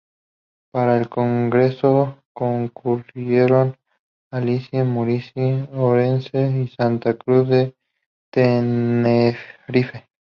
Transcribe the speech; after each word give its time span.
Para 0.71 0.97
el 0.97 1.09
Congreso 1.09 2.17
concurrieron: 2.33 3.77
Alicante, 4.31 4.83
Murcia, 4.83 5.67
Orense 5.75 6.49
y 6.49 6.69
Santa 6.69 7.13
Cruz 7.13 7.47
de 7.49 7.75
Tenerife. 8.31 10.09